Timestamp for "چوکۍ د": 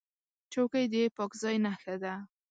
0.51-0.95